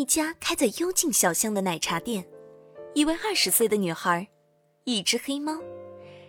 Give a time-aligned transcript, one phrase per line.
[0.00, 2.26] 一家开在幽静小巷的奶茶店，
[2.94, 4.26] 一位二十岁的女孩，
[4.84, 5.60] 一只黑猫，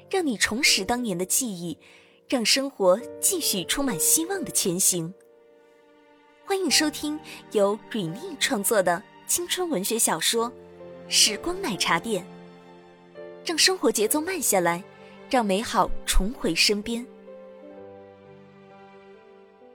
[0.10, 1.80] 让你重拾当年的记忆，
[2.28, 5.14] 让生活继续充满希望的前行。
[6.44, 7.18] 欢迎收听
[7.54, 10.52] 由 Rene 创作的青春文学小说
[11.08, 12.26] 《时光奶茶店》，
[13.46, 14.84] 让生活节奏慢下来，
[15.30, 17.08] 让美好重回身边。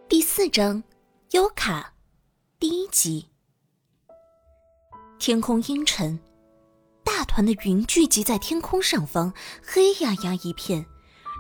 [0.07, 0.85] 第四章，
[1.31, 1.95] 优卡，
[2.61, 3.31] 第一集。
[5.19, 6.19] 天空阴沉，
[7.03, 10.85] 大团的云聚集在天空上方，黑压压一片，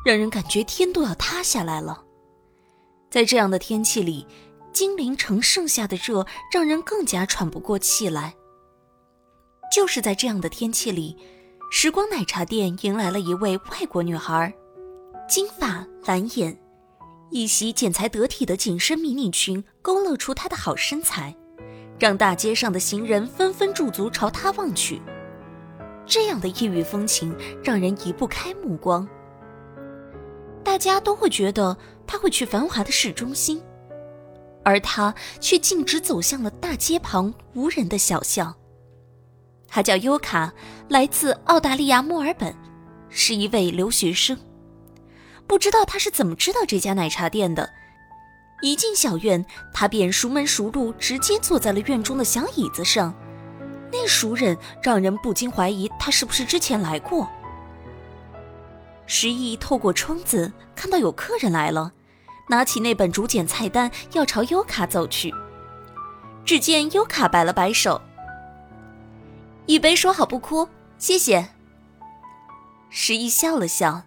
[0.05, 2.03] 让人感觉天都要塌下来了。
[3.11, 4.27] 在这样的天气里，
[4.73, 8.35] 精灵城剩下的热让人更加喘不过气来。
[9.73, 11.17] 就是在这样的天气里，
[11.71, 14.53] 时光奶茶店迎来了一位外国女孩，
[15.29, 16.59] 金发蓝眼，
[17.31, 21.37] 一袭剪裁得体的紧身迷你裙勾勒出她的好身材。
[21.99, 25.01] 让大街上的行人纷纷驻足朝他望去，
[26.05, 29.09] 这样的异域风情让人移不开目光。
[30.63, 33.63] 大家都会觉得他会去繁华的市中心，
[34.65, 38.55] 而他却径直走向了大街旁无人的小巷。
[39.69, 40.53] 他叫优卡，
[40.89, 42.55] 来自澳大利亚墨尔本，
[43.09, 44.39] 是一位留学生。
[45.47, 47.71] 不知道他是怎么知道这家奶茶店的。
[48.63, 53.15] 一进小院，他便熟门熟路，直接坐在了院中的小椅子上。
[53.93, 57.29] 那熟人让人不禁怀疑他是不是之前来过。
[59.07, 61.93] 石毅透过窗子看到有客人来了，
[62.49, 65.33] 拿起那本竹简菜单要朝优卡走去。
[66.45, 68.01] 只见优卡摆了摆手
[69.67, 70.69] ：“一杯说好不哭，
[70.99, 71.51] 谢谢。”
[72.91, 74.03] 石毅笑了笑，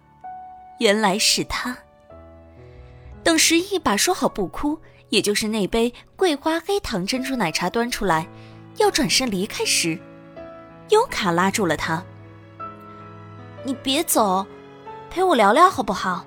[0.80, 1.76] 原来是他。
[3.22, 4.78] 等十一把说好不哭，
[5.10, 8.26] 也就是那杯桂花黑糖珍珠奶茶端出来，
[8.78, 9.98] 要转身离开时，
[10.88, 12.02] 优卡拉住了他
[13.62, 14.46] ：“你别走，
[15.10, 16.24] 陪我聊聊好不好？”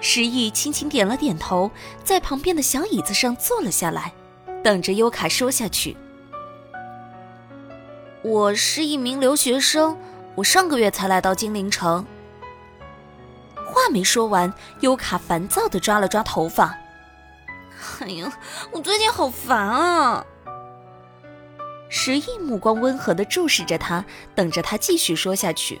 [0.00, 1.70] 十一轻轻点了点头，
[2.04, 4.12] 在旁边的小椅子上坐了下来，
[4.62, 5.96] 等着优卡说下去。
[8.22, 9.96] 我是一名留学生，
[10.34, 12.04] 我上个月才来到精灵城。
[13.78, 16.76] 话没说完，优卡烦躁的抓了抓头发。
[18.00, 18.32] 哎呀，
[18.72, 20.24] 我最近好烦啊！
[21.88, 25.80] 石毅目光温和的注视着他，等着他继续说下去。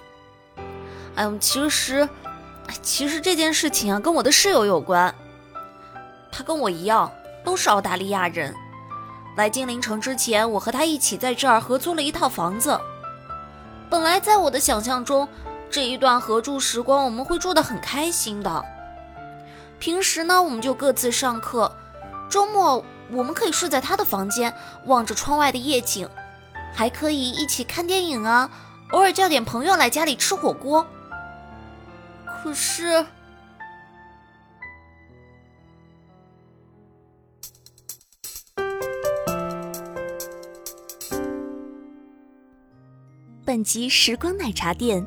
[1.16, 2.08] 哎呦，其实，
[2.80, 5.12] 其实这件事情啊，跟我的室友有关。
[6.30, 7.10] 他跟我一样，
[7.44, 8.54] 都是澳大利亚人。
[9.36, 12.80] 来金陵城之前，我和他一起在这儿合租了一套房子。
[13.90, 15.28] 本来在我的想象中。
[15.70, 18.64] 这一段合住时光，我们会住得很开心的。
[19.78, 21.70] 平时呢，我们就各自上课；
[22.28, 24.52] 周末我们可以睡在他的房间，
[24.86, 26.08] 望着窗外的夜景，
[26.74, 28.50] 还可以一起看电影啊，
[28.90, 30.86] 偶尔叫点朋友来家里吃火锅。
[32.42, 33.06] 可是，
[43.44, 45.06] 本集时光奶茶店。